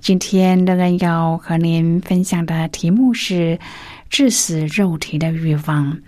[0.00, 3.58] 今天乐恩要和您分享的题目是
[4.08, 5.98] 致死肉体的欲望。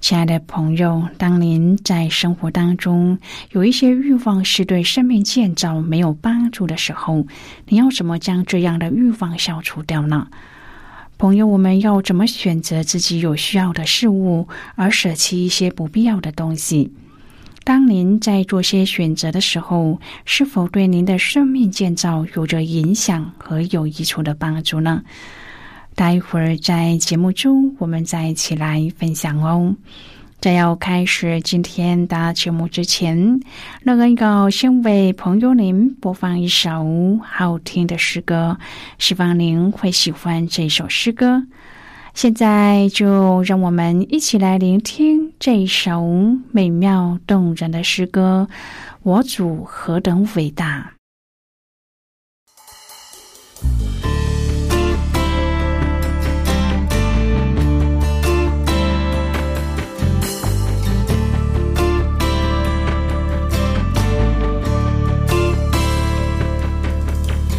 [0.00, 3.18] 亲爱的朋友，当您在生活当中
[3.52, 7.26] 有一些欲望是对生命建造没有帮助的时候，
[7.68, 10.28] 你要怎么将这样的欲望消除掉呢？
[11.18, 16.92] 朋友，我们要怎么选择自己有需要的事物，而舍弃一些不必要的东西？
[17.64, 25.02] 当您在做些选择的时候，是否对您的生命建造有着影响和有益处的帮助呢？
[25.94, 29.74] 待会儿在节目中，我们再一起来分享哦。
[30.40, 33.40] 在要开始今天的节目之前，
[33.82, 38.58] 乐恩要先为朋友您播放一首好听的诗歌，
[38.98, 41.44] 希望您会喜欢这首诗歌。
[42.14, 46.00] 现在就让我们一起来聆听这一首
[46.52, 48.48] 美妙动人的诗歌。
[49.02, 50.92] 我主何等伟大！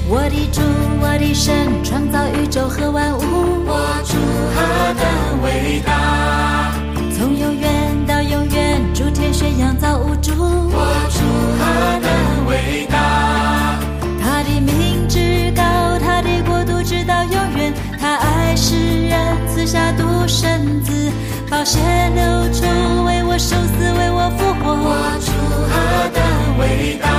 [0.07, 0.61] 我的主，
[1.01, 3.21] 我的神，创造宇宙和万物。
[3.67, 4.17] 我主
[4.55, 4.57] 何
[4.93, 5.03] 等
[5.43, 6.71] 伟大！
[7.15, 10.31] 从永远到永远，诸天宣扬造物主。
[10.37, 10.77] 我
[11.09, 11.19] 主
[11.59, 12.09] 何等
[12.47, 13.79] 伟大！
[14.21, 15.63] 他的名至高，
[15.99, 17.73] 他的国度直到永远。
[17.99, 18.75] 他爱世
[19.07, 21.11] 人，赐下独生子，
[21.49, 21.79] 宝血
[22.13, 22.23] 流
[22.53, 22.65] 出，
[23.05, 24.71] 为我受死，为我复活。
[24.71, 25.31] 我主
[25.71, 25.73] 何
[26.13, 26.19] 等
[26.59, 27.14] 伟大！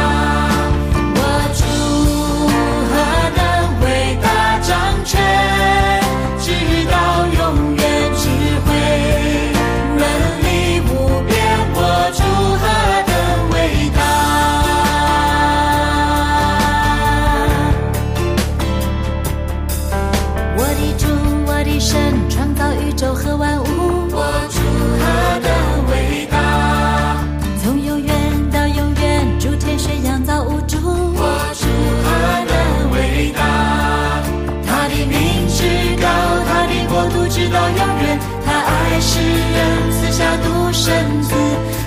[37.26, 41.34] 不知道永远，他爱世人，私下独生子，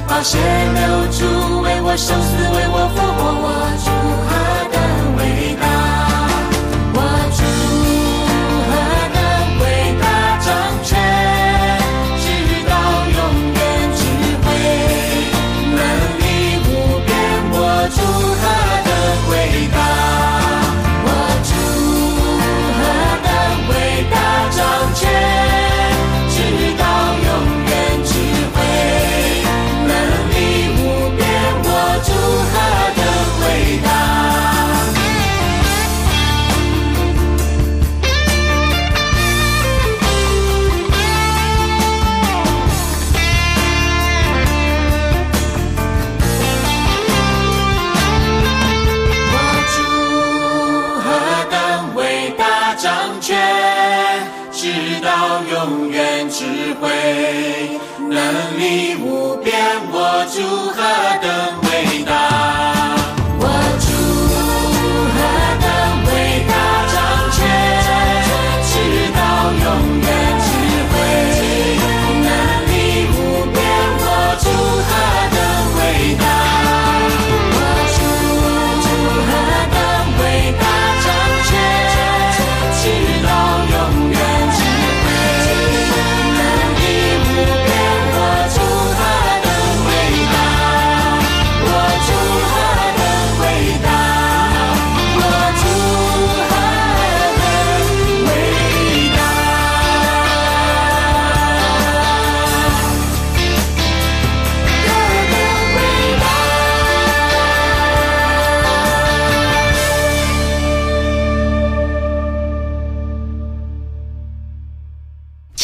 [0.06, 3.48] 宝血流出，为我受死，为我复活，我
[3.80, 3.88] 主
[4.28, 4.30] 何
[4.70, 4.78] 等
[5.16, 6.09] 伟大！
[55.60, 56.46] 永远智
[56.80, 56.88] 慧，
[57.98, 59.54] 能力无边，
[59.92, 60.42] 我主
[60.72, 60.78] 何
[61.22, 61.30] 等
[61.64, 62.29] 伟大。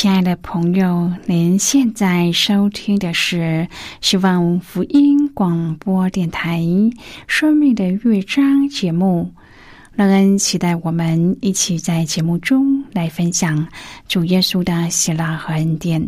[0.05, 3.67] 亲爱的朋友，您现在收听的是
[4.01, 6.59] 希望福音广播电台
[7.25, 9.33] 《生命的乐章》节目。
[9.95, 13.67] 乐恩期待我们一起在节目中来分享
[14.07, 16.07] 主耶稣的喜乐和恩典。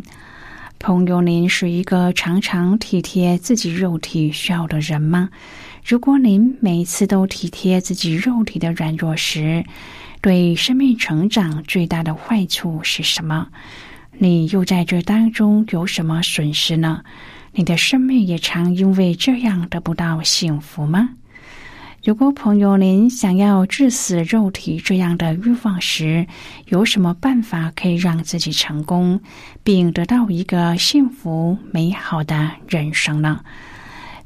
[0.77, 5.27] 朋友，您是一个常常体贴自己肉体需要的人吗？
[5.83, 9.65] 如果您每一次都体贴自己肉体的软弱时，
[10.21, 13.47] 对生命成长最大的坏处是什么？
[14.19, 17.03] 你又在这当中有什么损失呢？
[17.53, 21.09] 你的生命也常因为这样得不到幸福吗？
[22.03, 26.25] 如果朋友您想要致死肉体这样的欲望时，
[26.67, 29.21] 有什么办法可以让自己成功，
[29.63, 33.41] 并得到一个幸福美好的人生呢？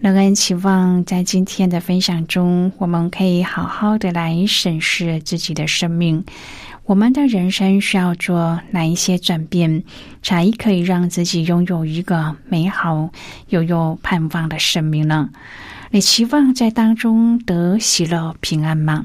[0.00, 6.24] 乐恩期望在今天的分享中，我们可以好好的来审视自己的生命。
[6.84, 9.82] 我们的人生需要做哪一些转变，
[10.22, 13.10] 才可以让自己拥有一个美好
[13.48, 15.30] 又有盼望的生命呢？
[15.90, 19.04] 你期望在当中得喜乐平安吗？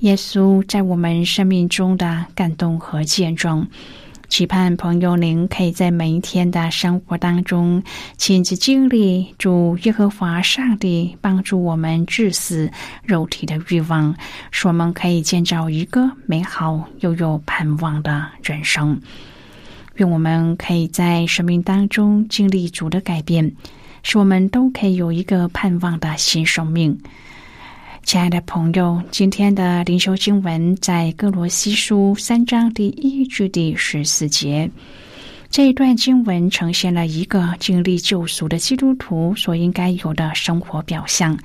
[0.00, 3.66] 耶稣在我们生命中的感动和见证，
[4.28, 7.82] 期盼朋友您可以在每一天的生活当中
[8.16, 12.70] 亲自经历主耶和华上帝帮助我们致死
[13.02, 14.14] 肉体的欲望，
[14.52, 19.00] 使我们可以建造一个美好又有盼望的人生。
[19.96, 23.52] 愿我们可以在生命当中经历主的改变，
[24.04, 26.96] 使我们都可以有一个盼望的新生命。
[28.08, 34.70] 亲爱的朋友，今天的灵修经文在哥罗西书三章第一句第十四节。
[35.50, 41.38] 这一段经文呈现了一个经历救赎的基督徒所应该有的生活表象。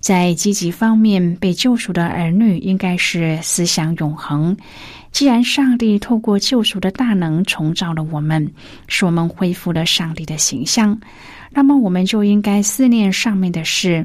[0.00, 4.56] 在积极方面，被救赎的儿女应该是思想永恒。
[5.12, 8.52] 既然上帝透过救赎的大能重造了我们，
[8.88, 11.00] 使我们恢复了上帝的形象，
[11.50, 14.04] 那么我们就应该思念上面的事。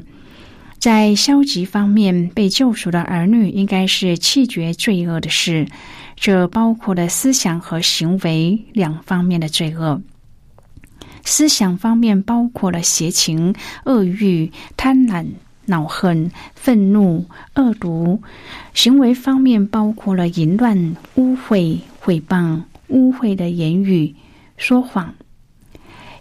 [0.78, 5.66] 在消极方面，被救赎的儿女应该是弃绝罪恶的事，
[6.14, 10.00] 这包括了思想和行为两方面的罪恶。
[11.24, 13.56] 思想方面包括了邪情、
[13.86, 15.26] 恶欲、贪婪、
[15.66, 18.20] 恼恨、愤怒、恶毒；
[18.72, 24.14] 行为方面包括了淫乱、污秽、诽谤、污秽的言语、
[24.56, 25.12] 说谎。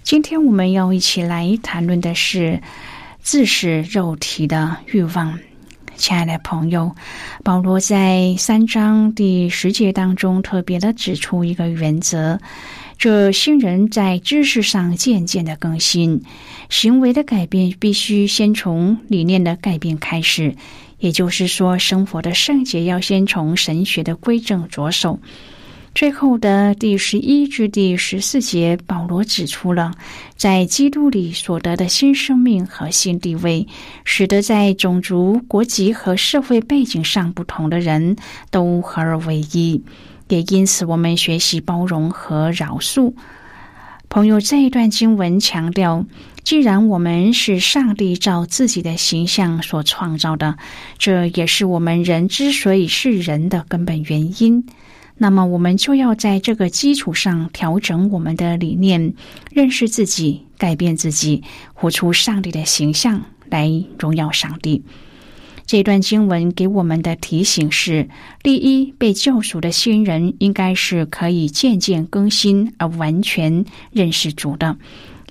[0.01, 2.59] 今天我们要一起来谈论的是。
[3.27, 5.37] 自是肉体的欲望，
[5.97, 6.95] 亲爱的朋友，
[7.43, 12.39] 保罗在三章第十节当中特别的指出一个原则：
[12.97, 16.23] 这新人在知识上渐渐的更新，
[16.69, 20.55] 行为的改变必须先从理念的改变开始，
[20.97, 25.19] 也就是说，生活的圣洁要先从神学的规正着手。
[25.97, 29.91] 最后的第十一至第十四节，保罗指出了
[30.35, 33.67] 在基督里所得的新生命和新地位，
[34.03, 38.15] 使得在种族、国籍和社会背景上不同的人
[38.51, 39.81] 都合而为一。
[40.27, 43.11] 也因此，我们学习包容和饶恕。
[44.07, 46.05] 朋友，这一段经文强调，
[46.43, 50.55] 既然我们是上帝照自己的形象所创造的，
[50.99, 54.63] 这也是我们人之所以是人的根本原因。
[55.17, 59.13] 那么，我们就要在这个基础上调整我们的理念，
[59.51, 61.43] 认识自己，改变自己，
[61.73, 64.83] 活出上帝的形象，来荣耀上帝。
[65.65, 68.07] 这段经文给我们的提醒是：
[68.41, 74.77] 第一，被救赎的新人应该是可以渐渐更新而完全认识主的。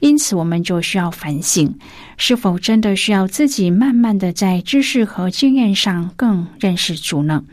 [0.00, 1.74] 因此，我们就需要反省，
[2.18, 7.44] 是否真的需要自己慢慢的在知识和经验上更认识主呢？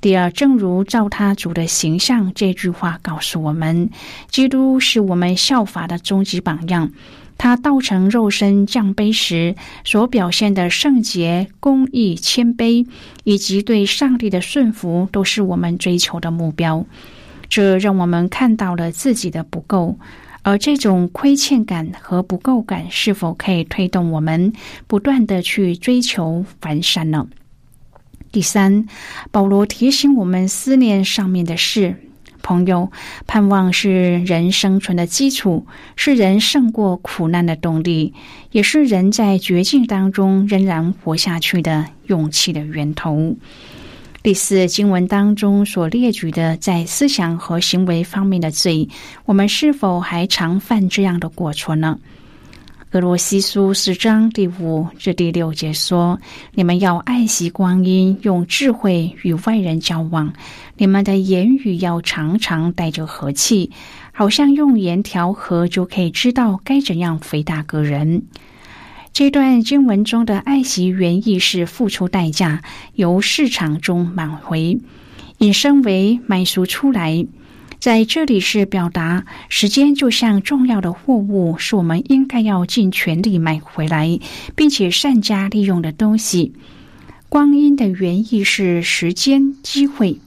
[0.00, 3.90] 第二，正如照他主的形象这句话告诉我们，
[4.28, 6.90] 基督是我们效法的终极榜样。
[7.38, 12.86] 他道成肉身降杯时所表现的圣洁、公义、谦卑，
[13.24, 16.86] 以及对上帝的顺服，都是我们追求的目标。
[17.48, 19.98] 这让我们看到了自己的不够，
[20.42, 24.52] 而这种亏欠感和不够感，是否可以推动我们
[24.86, 27.26] 不断的去追求完善呢？
[28.36, 28.86] 第三，
[29.30, 31.96] 保罗提醒我们思念上面的事。
[32.42, 32.92] 朋友，
[33.26, 35.66] 盼望是人生存的基础，
[35.96, 38.12] 是人胜过苦难的动力，
[38.50, 43.34] 也是人在绝境当中仍然活下去的勇气的源头。
[44.22, 48.86] 第四，经文当中所列举的在思想和行为方面的罪，
[49.24, 51.98] 我们是否还常犯这样的过错呢？
[52.88, 56.20] 格罗西书十章第五至第六节说
[56.54, 60.32] ：“你们要爱惜光阴，用智慧与外人交往。
[60.76, 63.72] 你们的言语要常常带着和气，
[64.12, 68.22] 好像用盐调和，就可以知道该怎样回答个人。”
[69.12, 72.62] 这段经文中的爱惜原意是付出代价，
[72.94, 74.78] 由市场中买回，
[75.38, 77.26] 引申为买赎出来。
[77.78, 84.18] 在这里是表达时间就像重要的货物，是我们应该要尽全力买回来，
[84.54, 86.52] 并且善加利用的东西。
[87.28, 90.18] 光阴的原意是时间、机会；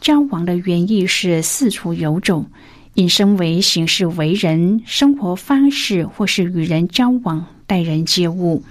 [0.00, 2.46] 交往的原意是四处游走，
[2.94, 8.62] 引申为行事为人、生活方式，或是与人交往、待人接物。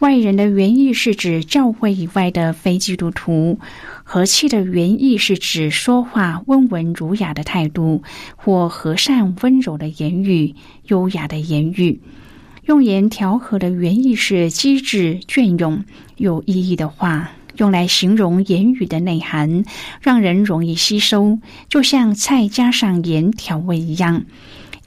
[0.00, 3.58] 外人的原意是指教会以外的非基督徒。
[4.02, 8.02] 和气的原意是指说话温文儒雅的态度，
[8.34, 10.54] 或和善温柔的言语、
[10.88, 12.00] 优雅的言语。
[12.64, 15.84] 用言调和的原意是机智隽永、
[16.16, 19.64] 有意义的话，用来形容言语的内涵，
[20.00, 21.38] 让人容易吸收，
[21.68, 24.24] 就像菜加上盐调味一样。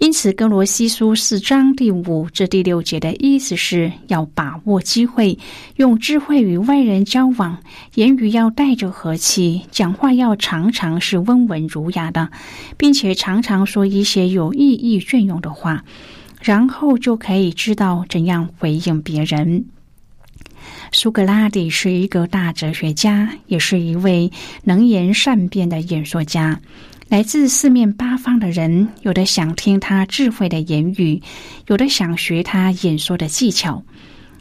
[0.03, 5.39] 因此，哥罗西书四章第五至第六节的意思是要把握机会，
[5.77, 7.57] 用智慧与外人交往，
[7.95, 12.29] 言语要带着和气，讲话要常常是温文儒雅的，
[12.75, 15.85] 并且常常说一些有意义、隽永的话，
[16.41, 19.63] 然后就可以知道怎样回应别人。
[20.91, 24.29] 苏格拉底是一个大哲学家，也是一位
[24.65, 26.59] 能言善辩的演说家。
[27.13, 31.21] 来自四面八方的人，有的想听他智慧的言语，
[31.67, 33.83] 有的想学他演说的技巧。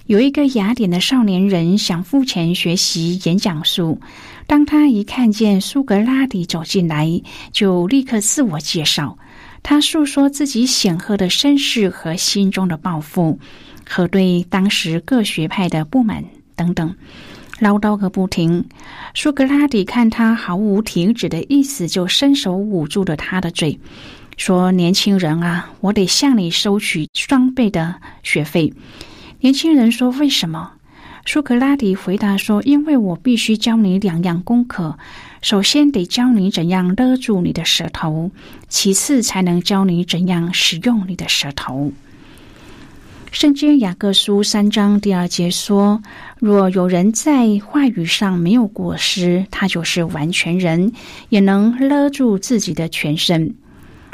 [0.07, 4.01] 有一个雅典的少年人想付钱学习演讲术，
[4.47, 7.21] 当他一看见苏格拉底走进来，
[7.53, 9.19] 就立刻自我介绍，
[9.63, 13.39] 他诉说自己显赫的身世和心中的抱负，
[13.87, 16.25] 和对当时各学派的不满
[16.57, 16.97] 等等。
[17.63, 18.65] 唠叨个不停，
[19.15, 23.79] 苏格拉底看他毫无停止的意思，就伸手捂住了他的嘴，
[24.37, 28.73] 说：“年轻人啊，我得向你收取双倍的学费。”
[29.39, 30.73] 年轻人说：“为什么？”
[31.25, 34.99] 苏格拉底回答说：“因为我必须教你两样功课，
[35.41, 38.33] 首先得教你怎样勒住你的舌头，
[38.69, 41.93] 其次才能教你怎样使用你的舌头。”
[43.33, 46.03] 圣经雅各书三章第二节说
[46.39, 50.93] ：“若有人在话语上没有过失，他就是完全人，
[51.31, 53.55] 也能勒住自己的全身。”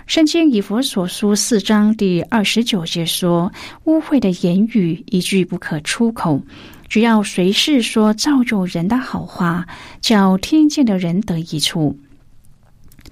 [0.06, 3.52] 圣经以佛所书四章第二十九节说
[3.87, 6.40] ：“污秽的言语一句不可出口，
[6.88, 9.66] 只要随时说造就人的好话，
[10.00, 11.98] 叫听见的人得益处。”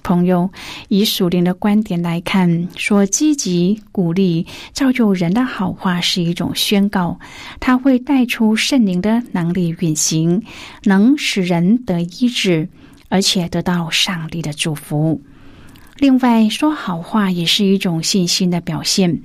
[0.06, 0.52] 朋友，
[0.86, 7.18] 以属灵的观点来看，说积极鼓励造就人的好话是一种宣告，
[7.58, 10.44] 它会带出圣灵的能力运行，
[10.84, 12.68] 能使人得医治，
[13.08, 15.20] 而且得到上帝的祝福。
[15.96, 19.22] 另外，说好话也是一种信心的表现。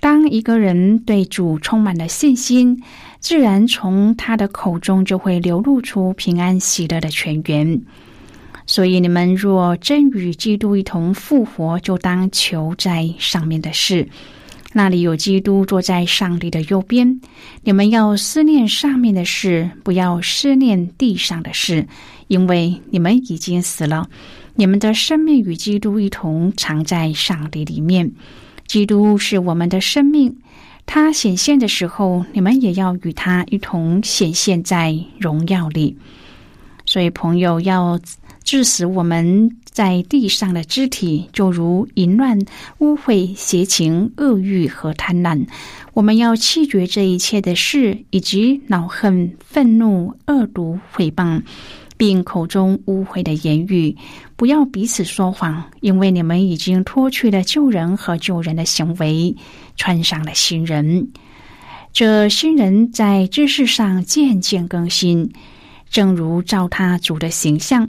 [0.00, 2.82] 当一个人对主充满了信心，
[3.20, 7.80] 自然从他的口中就会流露出平安喜乐的泉源。
[8.68, 14.08] 所以，你们若真与基督一同复活，就当求在上面的事。
[14.72, 17.20] 那里有基督坐在上帝的右边。
[17.62, 21.86] 你们要思念上面的事，不要思念地上的事，
[22.26, 24.10] 因为你们已经死了。
[24.56, 28.10] 你们的生命与基督一同藏在上帝里面。
[28.66, 30.36] 基督是我们的生命，
[30.86, 35.96] 他显现的时候，你们也要与他一同显现在荣耀里。
[36.84, 38.00] 所以，朋友要。
[38.46, 42.38] 致使我们在地上的肢体，就如淫乱、
[42.78, 45.44] 污秽、邪情、恶欲和贪婪。
[45.94, 51.42] 我们要弃绝这一切的事，以及恼恨、愤怒、恶毒、诽谤，
[51.96, 53.96] 并口中污秽的言语，
[54.36, 59.34] 不要彼此说谎，因为你们已经脱去了救人和救人的行为，
[59.76, 61.08] 穿上了新人。
[61.92, 65.32] 这新人在知识上渐渐更新，
[65.90, 67.88] 正如照他主的形象。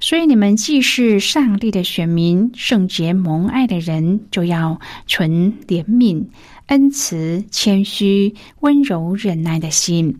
[0.00, 6.24] 所以，你们既是上帝的选民，圣洁蒙爱的人，就要存怜悯、
[6.66, 10.16] 恩慈、谦虚、温柔、忍耐的心。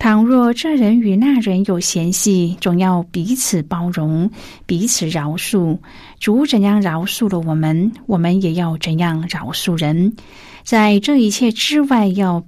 [0.00, 4.28] 倘若这人与那人有嫌隙，总要彼此包容，
[4.66, 5.78] 彼此饶恕。
[6.18, 10.16] 主怎样饶恕了我们，我们也要怎样饶恕人。
[10.64, 12.44] 在这一切之外，要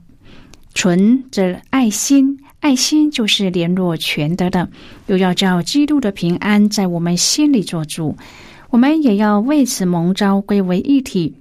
[0.74, 2.40] 存着爱心。
[2.66, 4.68] 爱心就是联络全德的，
[5.06, 8.16] 又要叫基督的平安在我们心里做主。
[8.70, 11.36] 我们也要为此蒙召归为一体，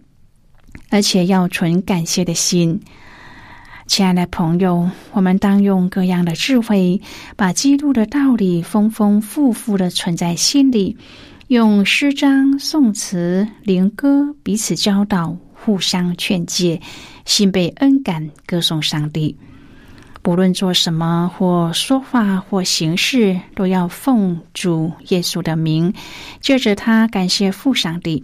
[0.92, 2.80] 而且要存感谢的心。
[3.88, 7.02] 亲爱的朋友，我们当用各样的智慧，
[7.36, 10.96] 把基督的道理丰丰富富的存在心里，
[11.48, 16.80] 用诗章、颂词、灵歌彼此教导，互相劝诫，
[17.26, 19.36] 心被恩感，歌颂上帝。
[20.26, 25.94] 不论做什么，或说话，或行事，都要奉主耶稣的名，
[26.42, 28.24] 借着他感谢父上帝。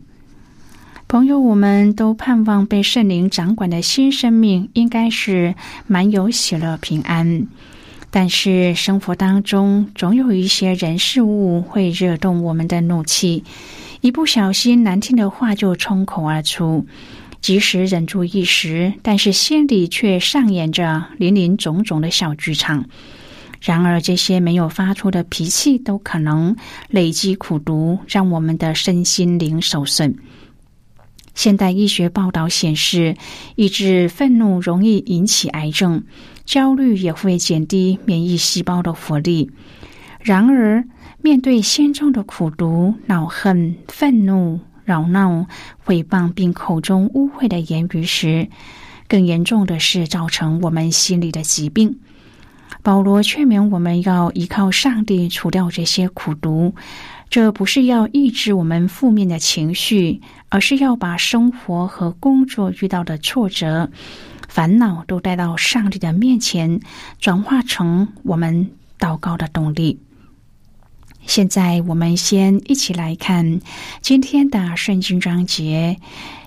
[1.07, 5.53] 朋友，我们都盼望被圣灵掌管的新生命，应该是
[5.85, 7.45] 满有喜乐平安。
[8.09, 13.43] 但是生活当中，总有一些人事物会惹动我们的怒气，
[14.01, 16.83] 一不小心，难听的话就冲口而出。
[17.41, 22.85] 即使忍住一时，但是心里却上演着林林总总的小剧场。
[23.61, 26.55] 然而，这些没有发出的脾气，都可能
[26.89, 30.15] 累积苦毒，让我们的身心灵受损。
[31.33, 33.15] 现代医学报道显示，
[33.55, 36.03] 抑制愤怒容易引起癌症，
[36.43, 39.49] 焦虑也会减低免疫细胞的活力。
[40.19, 40.83] 然而，
[41.21, 44.59] 面对心中的苦毒、恼恨、愤怒，
[44.91, 45.47] 扰闹、
[45.85, 48.49] 诽谤并口中污秽的言语时，
[49.07, 51.99] 更严重的是造成我们心里的疾病。
[52.83, 56.75] 保罗劝勉我们要依靠上帝除掉这些苦毒，
[57.29, 63.89] 这不是要抑制我们负面的情绪，而是要把生活和工作遇到的挫折、
[64.49, 66.81] 烦恼都带到上帝的面前，
[67.17, 69.99] 转化成我们祷告的动力。
[71.33, 73.61] 现在我们先一起来看
[74.01, 75.95] 今天的圣经章节。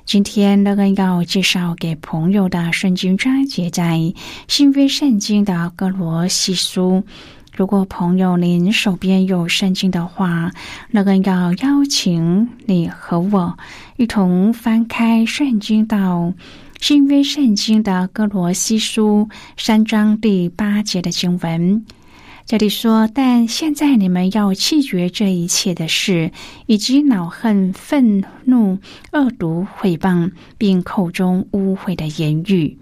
[0.04, 4.12] 今天那个要介绍给朋友的圣经章节，在
[4.46, 7.02] 新约圣经的哥罗西书。
[7.56, 10.52] 如果朋友您手边有圣经的话，
[10.90, 13.56] 那个要邀请你和我
[13.96, 16.30] 一同翻开圣经到
[16.78, 21.82] 新约圣经的哥罗西书三章第八节的经文。
[22.46, 26.30] 这里说，但现在你们要弃绝这一切的事，
[26.66, 28.78] 以及恼恨、愤怒、
[29.12, 32.76] 恶毒、诽谤，并口中污秽的言语。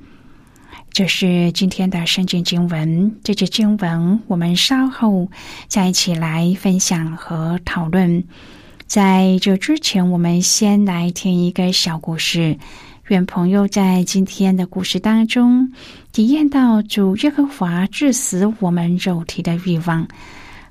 [0.91, 3.17] 这是今天的圣经经文。
[3.23, 5.31] 这节经文我们稍后
[5.69, 8.25] 再一起来分享和讨论。
[8.89, 12.59] 在这之前，我们先来听一个小故事。
[13.13, 15.71] 愿朋友在今天的故事当中
[16.13, 20.09] 体验到主耶和华致死我们肉体的欲望。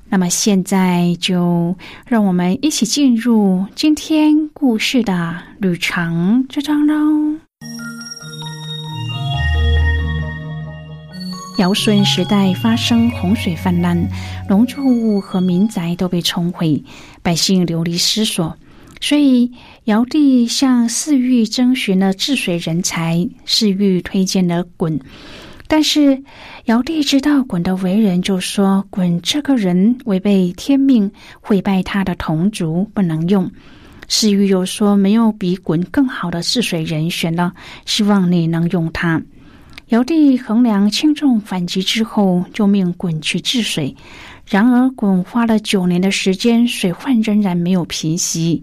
[0.10, 1.78] 那么现在就
[2.08, 7.38] 让我们一起进入今天故事的旅程之中喽。
[11.60, 14.04] 尧舜时代发生洪水泛滥，
[14.50, 16.84] 农作物和民宅都被冲毁，
[17.22, 18.58] 百姓流离失所。
[19.02, 19.52] 所以，
[19.86, 25.02] 尧帝向四玉征询了治水人才，四玉推荐了鲧。
[25.68, 26.24] 但是，
[26.66, 33.50] 尧帝知道鲧的为人，就说：“鲧这个人违背天命，毁败他的同族，不能用。”
[34.08, 37.54] 四玉又说：“没有比鲧更好的治水人选了，
[37.86, 39.22] 希望你能用他。”
[39.90, 43.96] 尧帝衡量轻重反击之后，就命鲧去治水。
[44.46, 48.62] 然而，鲧花了九年的时间，水患仍然没有平息。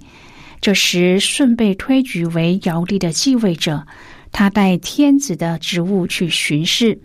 [0.60, 3.86] 这时，舜被推举为尧帝的继位者，
[4.32, 7.00] 他带天子的职务去巡视。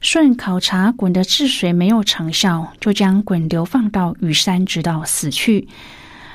[0.00, 5.68] 舜考察鲧的治水没有成效，就将鲧流放到羽山，直到死去。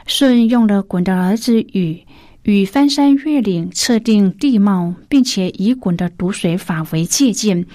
[0.06, 2.06] 舜用了鲧的儿子禹，
[2.44, 7.66] 禹翻山越岭，测定地貌，并且以鲧的堵水法为借鉴，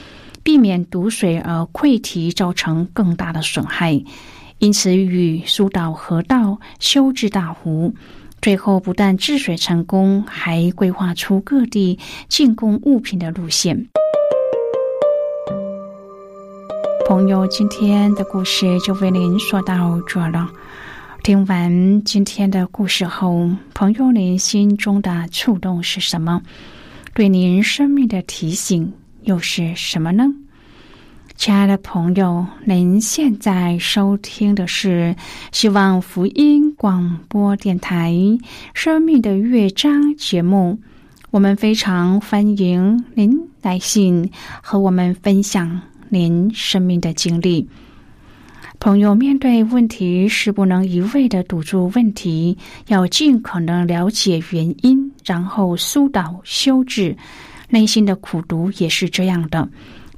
[0.43, 4.03] 避免堵水而溃堤，造成更大的损害。
[4.59, 7.95] 因此，禹疏导河道，修治大湖。
[8.43, 11.97] 最后，不但治水成功，还规划出各地
[12.29, 13.87] 进贡物品的路线。
[17.07, 20.51] 朋友，今天的故事就为您说到这了。
[21.23, 26.43] 听完今天的故事后，朋友您心中的触动是什么？
[27.15, 30.25] 对您生命的提醒又是什么呢？
[31.45, 35.17] 亲爱的朋友，您现在收听的是
[35.51, 38.13] 希望福音广播电台
[38.75, 40.79] 《生命的乐章》节目。
[41.33, 44.31] 我们非常欢迎您来信
[44.63, 45.81] 和我们分享。
[46.11, 47.69] 您生命的经历，
[48.79, 57.17] 朋友面对问题是不能一味的堵住问题，要尽可能了解原因，然后疏导修治。
[57.69, 59.69] 内心的苦读也是这样的，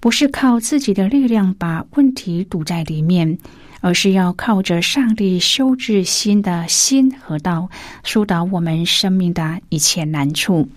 [0.05, 3.39] 不是靠自己的力量把问题堵在里面，
[3.81, 7.71] 而是要靠着上帝修治心的心和道，
[8.03, 10.69] 疏导我们生命的一切难处。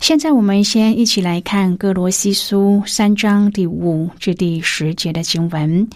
[0.00, 5.86] 现在我们先一起来看《哥罗西书》三章第五至第十节的经文。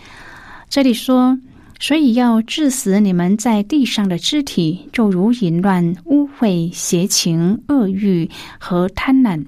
[0.68, 1.38] 这里说
[1.80, 8.28] ：“所以要致死你们在地上的肢体，就如淫乱、污秽、邪情、恶欲
[8.58, 9.46] 和贪婪。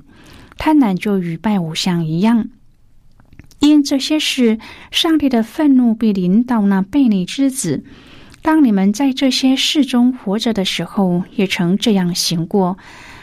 [0.59, 2.51] 贪婪就与拜偶像一样。
[3.61, 4.59] 因这些事，
[4.91, 7.83] 上帝的愤怒必临到那悖逆之子。
[8.43, 12.77] 当你们在这些事中活着的时候，也曾这样行过。”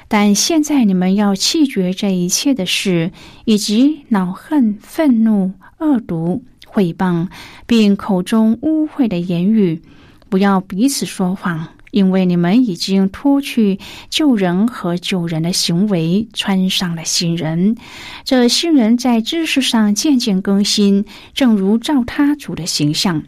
[0.07, 3.11] 但现在你们要弃绝这一切的事，
[3.43, 7.29] 以及恼恨、愤怒、恶毒、毁谤，
[7.65, 9.81] 并口中污秽的言语，
[10.29, 13.79] 不要彼此说谎，因为你们已经脱去
[14.09, 17.77] 旧人和旧人的行为，穿上了新人。
[18.25, 23.23] 这新人在知识上渐渐更新，正如照他主的形象。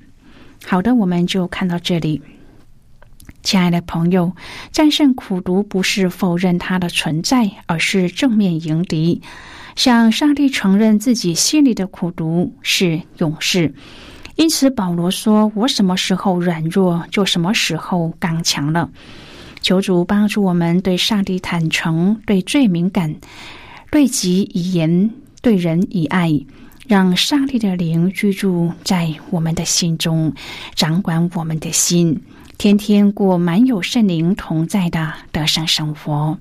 [0.65, 2.21] 好的，我们就看到这里。
[3.41, 4.33] 亲爱的朋友，
[4.73, 9.21] 战胜苦读不是否认它的存在，而是正面迎敌，
[9.77, 13.73] 向上帝承认自己心里的苦读是勇士。
[14.37, 18.89] 因此，保罗说：“我什么时候软弱，就什么时候刚强了。”
[19.61, 23.13] 求主帮助我们对上帝坦诚，对罪敏感，
[23.91, 26.39] 对己以严，对人以爱，
[26.87, 30.31] 让上帝的灵居住在我们的心中，
[30.75, 32.21] 掌管我们的心。
[32.59, 36.37] 天天过满有圣灵同在的得胜生活，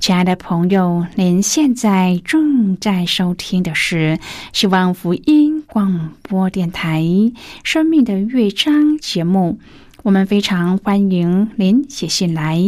[0.00, 4.18] 亲爱的朋友，您现在正在收听的是
[4.52, 7.02] 希望福音广播电台
[7.62, 9.58] 《生命的乐章》节目。
[10.02, 12.58] 我们非常欢迎您写信来，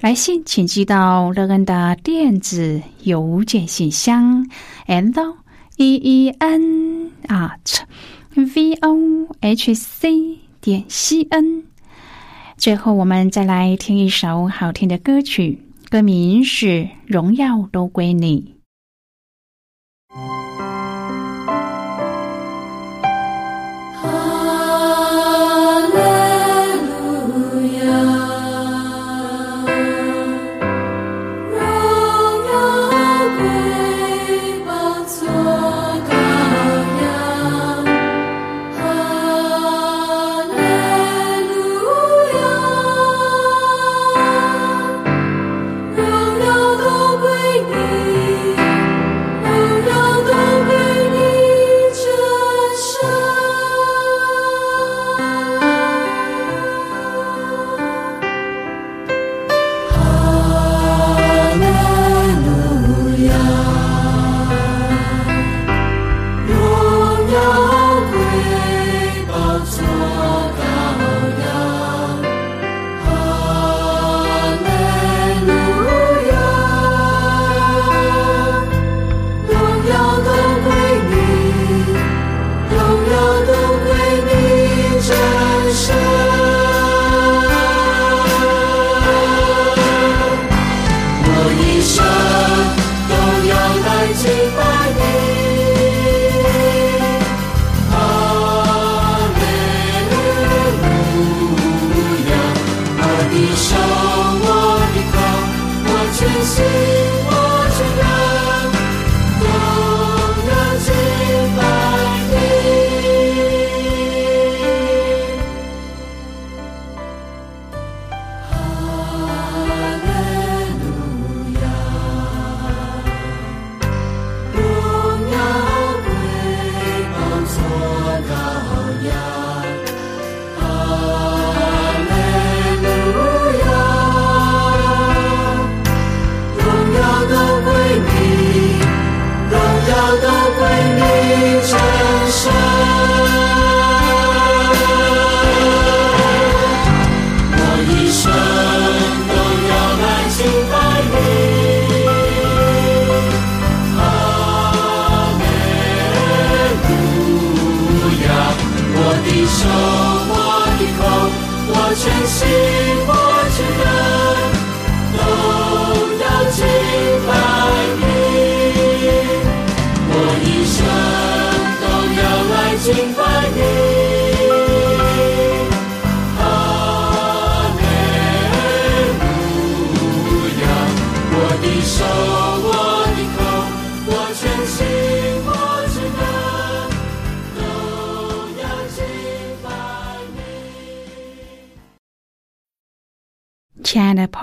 [0.00, 4.46] 来信请寄到乐恩的电子邮件信箱
[4.86, 5.18] ，and
[5.76, 7.80] e e n at
[8.34, 11.64] v o h c 点 c n。
[12.58, 16.66] 最后，我们再来听一首好听的歌曲，歌名是
[17.06, 18.54] 《荣耀都归你》。